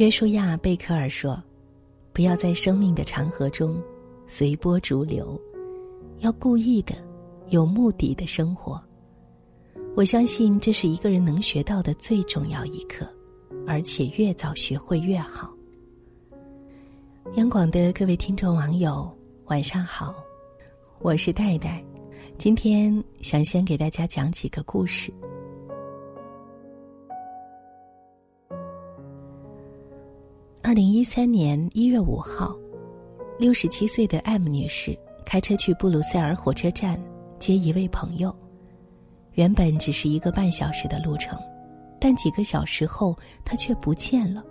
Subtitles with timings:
[0.00, 1.38] 约书亚·贝克尔说
[2.14, 3.78] ：“不要在生命的长河中
[4.26, 5.38] 随波逐流，
[6.20, 6.94] 要故意的、
[7.48, 8.82] 有目的的生活。”
[9.94, 13.06] 我相信这是一个人能学到的最重要一课，
[13.66, 15.52] 而且越早学会越好。
[17.34, 19.06] 央广的各位听众网友，
[19.48, 20.14] 晚上好，
[21.00, 21.84] 我是戴戴，
[22.38, 25.12] 今天想先给大家讲几个故事。
[30.62, 32.54] 二零一三年一月五号，
[33.38, 37.02] 六十七岁的 M 女士开车去布鲁塞尔火车站
[37.38, 38.34] 接一位朋友，
[39.32, 41.38] 原本只是一个半小时的路程，
[41.98, 44.44] 但几个小时后她却不见了。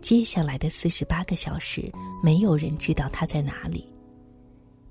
[0.00, 1.92] 接下来的四十八个小时，
[2.22, 3.86] 没有人知道她在哪里。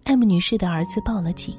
[0.03, 1.57] M 女士的儿子报了警，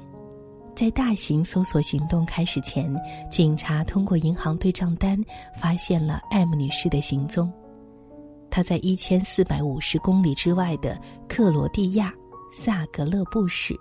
[0.73, 2.95] 在大型搜索行动开始前，
[3.29, 5.21] 警察通过银行对账单
[5.53, 7.51] 发现了 M 女士的行踪。
[8.49, 12.13] 他在一千四百五十公里之外的克罗地亚
[12.51, 13.75] 萨格勒布市。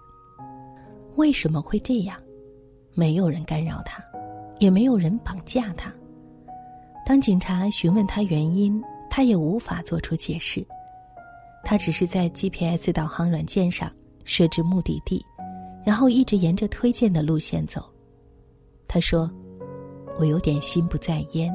[1.17, 2.17] 为什么会这样？
[2.95, 4.03] 没有人干扰他，
[4.59, 5.93] 也没有人绑架他。
[7.07, 8.83] 当警察询问他原因。
[9.11, 10.65] 他也无法做出解释，
[11.65, 13.91] 他只是在 GPS 导航软件上
[14.25, 15.25] 设置目的地，
[15.83, 17.91] 然后一直沿着推荐的路线走。
[18.87, 19.29] 他说
[20.21, 21.53] ：“我有点心不在焉。”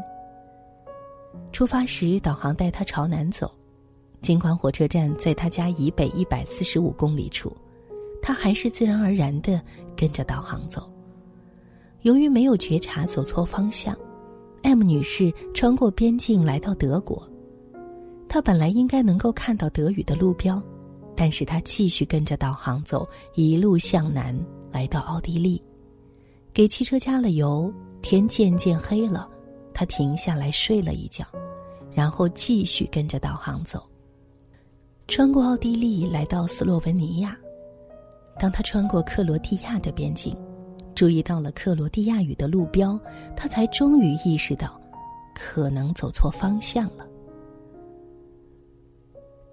[1.52, 3.52] 出发时，导航带他朝南走，
[4.22, 7.56] 尽管火车站在他家以北一百四十五公里处，
[8.22, 9.62] 他还是自然而然的
[9.96, 10.90] 跟着导航走。
[12.02, 13.98] 由于没有觉察走错方向
[14.64, 17.28] ，M 女士穿过边境来到德国。
[18.28, 20.62] 她本来应该能够看到德语的路标，
[21.16, 24.36] 但是她继续跟着导航走，一路向南，
[24.72, 25.64] 来到奥地利，
[26.52, 27.72] 给汽车加了油。
[28.02, 29.30] 天渐渐黑了，
[29.84, 31.26] 他停下来睡了一觉，
[31.92, 33.86] 然后继续跟着导航走。
[35.10, 37.38] 穿过奥地利，来到斯洛文尼亚。
[38.40, 40.34] 当他穿过克罗地亚的边境，
[40.96, 42.98] 注意到了克罗地亚语的路标，
[43.36, 44.80] 他才终于意识到，
[45.36, 47.06] 可能走错方向了。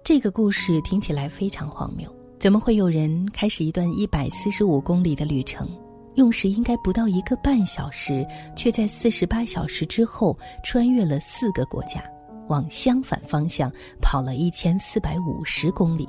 [0.01, 5.67] 这个故事听起来非常荒谬，怎么会有人开始一段一百四十五公里的旅程，
[6.15, 12.03] 用时应该不到一个半小时，却在四十八小时之后穿越了四个国家，
[12.47, 16.07] 往相反方向跑了一千四百五十公里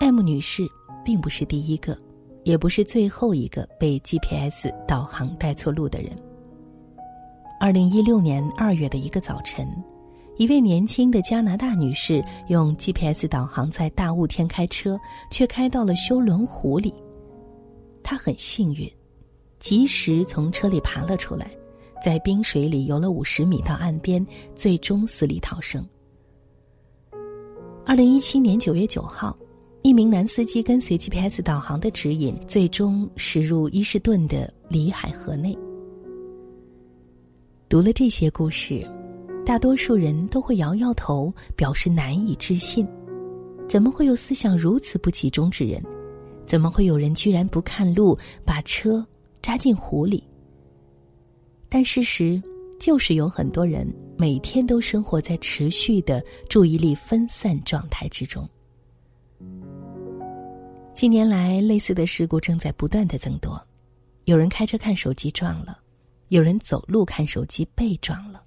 [0.00, 0.62] ？M 女士
[1.04, 1.96] 并不是第一个，
[2.44, 6.10] 也不是最后一个被 GPS 导航带错路的人。
[7.60, 9.68] 二零一六年二月的一个早晨。
[10.36, 14.96] 一位年轻的加拿大女士用 GPS 导航在大雾天开车，
[15.32, 16.94] 却开到了修伦湖里。
[18.10, 18.90] 他很幸运，
[19.58, 21.54] 及时从车里爬了出来，
[22.02, 24.26] 在冰水里游了五十米到岸边，
[24.56, 25.86] 最终死里逃生。
[27.84, 29.36] 二零一七年九月九号，
[29.82, 35.54] 一名男司机跟随 GPS 导航的指引，最终驶入伊士顿的里海河内。
[37.68, 38.82] 读了这些故事。
[39.44, 42.88] 大多数人都会摇摇头，表示难以置信。
[43.68, 45.82] 怎么会有思想如此不集中之人？
[46.48, 49.06] 怎么会有人居然不看路，把车
[49.42, 50.24] 扎进湖里？
[51.68, 52.42] 但事实
[52.80, 53.86] 就是有很多人
[54.16, 58.48] 每天都生活在持续的注意力分散状态之中。
[60.94, 63.62] 近年来，类似的事故正在不断的增多：
[64.24, 65.78] 有人开车看手机撞了，
[66.28, 68.42] 有人走路看手机被撞了。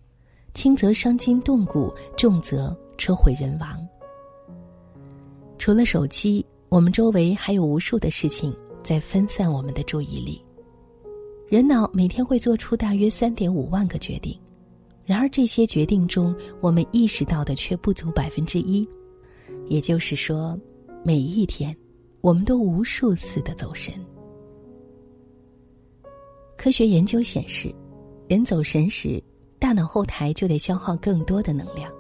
[0.56, 3.88] 轻则伤筋动骨，重则车毁人亡。
[5.60, 10.42] 除了手机，我们周围还有无数的事情在分散我们的注意力。
[11.50, 14.40] 人脑每天会做出大约三点五万个决定，
[15.04, 18.88] 然而这些决定中，我们意识到的却不足百分之一。
[19.68, 20.58] 也就是说，
[21.04, 21.76] 每一天，
[22.22, 23.94] 我们都无数次的走神。
[26.56, 27.70] 科学研究显示，
[28.30, 29.22] 人走神时。
[29.60, 31.92] 大脑后台就得消耗更多的能量，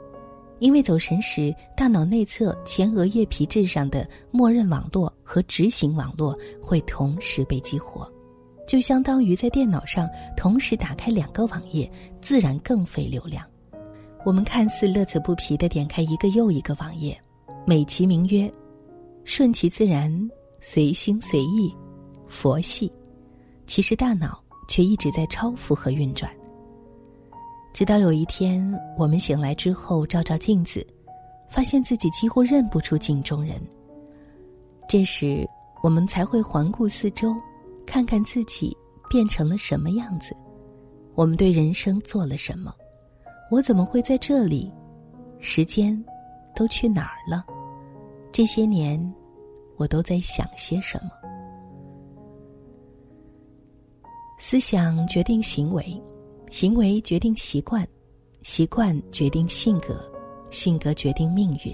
[0.61, 8.07] 因为走神时，大脑内侧前额叶皮质上的默认网络和执行网络会同时被激活，
[8.67, 11.91] 就相当于在电脑上同时打开两个网页，
[12.21, 13.43] 自然更费流量。
[14.23, 17.19] 我们看似乐此不疲地点开一个又一个网页，
[17.65, 18.49] 美其名曰
[19.25, 20.29] “顺其自然、
[20.59, 21.75] 随心随意、
[22.27, 22.91] 佛系”，
[23.65, 26.31] 其实大脑却一直在超负荷运转。
[27.73, 28.61] 直到有一天，
[28.97, 30.85] 我们醒来之后，照照镜子，
[31.49, 33.61] 发现自己几乎认不出镜中人。
[34.87, 35.47] 这时，
[35.81, 37.33] 我们才会环顾四周，
[37.85, 38.75] 看看自己
[39.09, 40.35] 变成了什么样子，
[41.15, 42.73] 我们对人生做了什么，
[43.49, 44.71] 我怎么会在这里？
[45.39, 46.03] 时间
[46.53, 47.45] 都去哪儿了？
[48.33, 49.01] 这些年，
[49.77, 51.11] 我都在想些什么？
[54.37, 55.99] 思想决定行为，
[56.51, 57.87] 行为决定习惯，
[58.43, 59.97] 习惯决定性格，
[60.49, 61.73] 性格决定命运。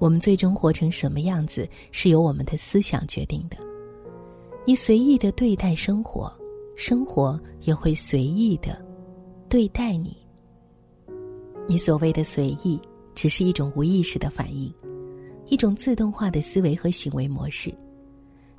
[0.00, 3.56] 我们最终活成什么样子，是由我们的思想决定的。
[4.64, 6.30] 你随意的对待生活，
[6.74, 8.84] 生活也会随意的
[9.48, 10.16] 对待你。
[11.68, 12.80] 你所谓的随意，
[13.14, 14.74] 只是一种无意识的反应，
[15.46, 17.72] 一种自动化的思维和行为模式。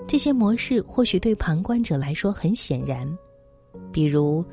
[0.07, 3.05] 这些模式或许对旁观者来说很显然，
[3.91, 4.43] 比如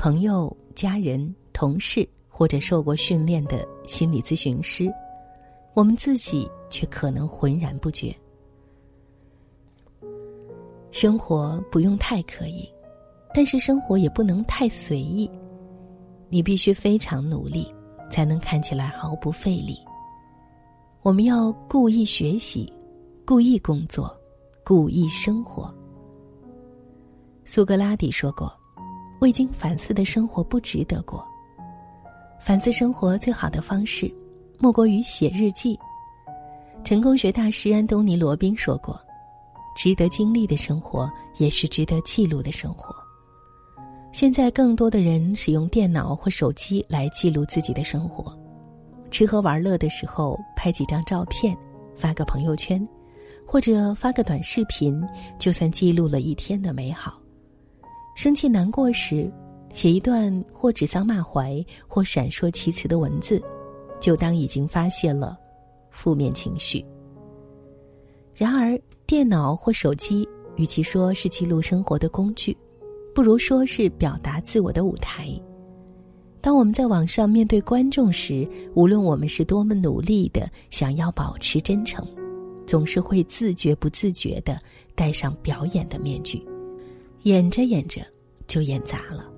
[0.00, 4.90] 朋友、家人、同事或者受过训练的心理咨询师，
[5.74, 8.16] 我们自己却可能浑然不觉。
[10.90, 12.66] 生活不用太刻意，
[13.34, 15.30] 但是生活也不能太随意，
[16.30, 17.70] 你必须非常努力。
[18.08, 19.78] 才能看起来毫不费力。
[21.02, 22.70] 我们要故意学习，
[23.24, 24.12] 故意工作，
[24.64, 25.72] 故意生活。
[27.44, 28.52] 苏格拉底说过
[29.20, 31.24] ：“未经反思的生活不值得过。”
[32.40, 34.12] 反思生活最好的方式，
[34.58, 35.78] 莫过于写日记。
[36.82, 38.98] 成功学大师安东尼·罗宾说过
[39.76, 42.94] ：“值得经历的生活，也是值得记录的生活。”
[44.10, 48.36] 现在更多的人使用电脑或手机来记录自己的生活，
[49.10, 51.56] 吃喝玩乐的时候拍几张照片，
[51.94, 52.84] 发个朋友圈，
[53.46, 55.06] 或者发个短视频，
[55.38, 57.19] 就算记录了一天的美好。
[58.20, 59.32] 生气难过时，
[59.72, 63.42] 写一段或指桑骂槐或闪烁其词的文字，
[63.98, 65.34] 就当已经发泄了
[65.90, 66.84] 负面情绪。
[68.34, 72.54] 然而，电脑或手机与其说是记录生活的工具。
[73.14, 75.28] 不如说是表达自我的舞台。
[76.42, 82.06] 当我们在网上面对观众时，无论我们是多么努力的想要保持真诚，
[82.66, 84.60] 总是会自觉不自觉的
[84.94, 86.46] 戴上表演的面具，
[87.22, 88.00] 演着演着
[88.46, 89.30] 就演砸了。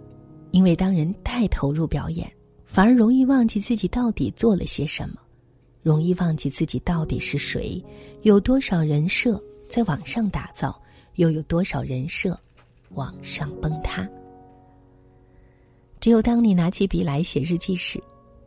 [0.50, 2.30] 因为当人太投入表演，
[2.66, 5.16] 反而容易忘记自己到底做了些什么，
[5.82, 7.82] 容易忘记自己到底是谁，
[8.22, 10.80] 有多少人设在网上打造，
[11.14, 12.38] 又有多少人设。
[12.94, 14.06] 网上崩塌。
[15.98, 17.98] 只有当你拿起笔来写日记时，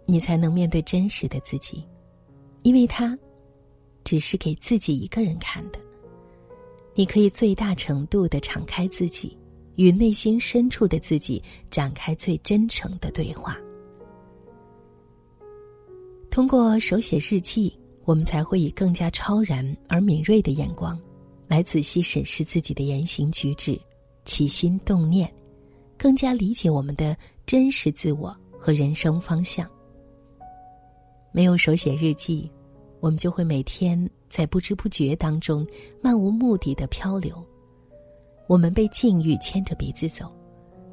[0.06, 1.84] 你才能面对真实的自己，
[2.62, 3.18] 因为它
[4.04, 5.80] 只是给自己一个人看的。
[6.96, 9.38] 你可以最大程度的敞开自己，
[9.76, 13.58] 与内心深处的自己展开最真诚的对话。
[16.32, 21.00] 通过手写日记，我们才会以更加超然而敏锐的眼光，
[21.48, 23.80] 来仔细审视自己的言行举止。
[24.24, 25.32] 起心动念，
[25.96, 27.16] 更加理解我们的
[27.46, 29.70] 真实自我和人生方向。
[31.32, 32.50] 没有手写日记，
[33.00, 35.66] 我们就会每天在不知不觉当中
[36.02, 37.42] 漫无目的的漂流。
[38.48, 40.30] 我们被境遇牵着鼻子走，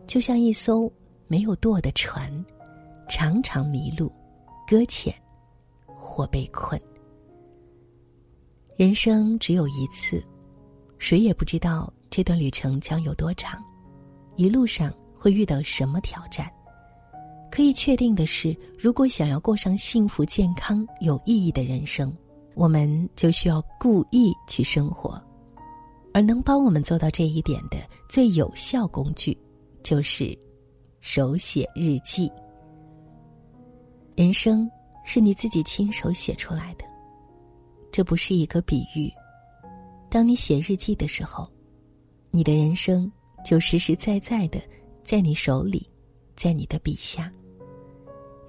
[0.07, 0.89] 就像一艘
[1.27, 2.33] 没有舵的船，
[3.09, 4.13] 常常迷路、
[4.65, 5.13] 搁浅
[5.85, 6.81] 或被困。
[8.77, 10.23] 人生只有一次，
[10.99, 11.93] 谁也不知道。
[12.11, 13.61] 这段旅程将有多长？
[14.37, 16.49] 一路上会遇到什么挑战？
[17.51, 22.17] 可以确定的是，如果想要过上幸福、健康、有意义的人生，
[22.55, 25.21] 我们就需要故意去生活。
[26.13, 27.79] 而能帮我们做到这一点的
[28.09, 29.37] 最有效工具，
[29.83, 30.39] 就是
[31.01, 32.31] 手写日记。
[34.17, 34.71] 人生
[35.05, 36.85] 是你自己亲手写出来的，
[37.91, 39.11] 这不是一个比喻。
[40.11, 41.51] 当你写日记的时候。
[42.35, 43.13] 你的人生
[43.45, 44.59] 就实实在在的
[45.03, 45.87] 在你手里，
[46.35, 47.31] 在你的笔下。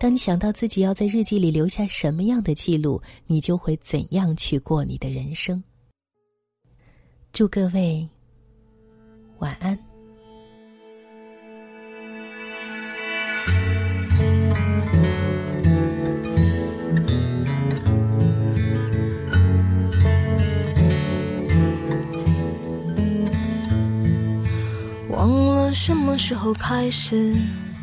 [0.03, 5.63] 当你想到自己要在日记里留下什么样的记录，你就会怎样去过你的人生。
[7.31, 8.05] 祝各位
[9.37, 9.79] 晚安。
[25.09, 27.33] 忘了什么时候开始，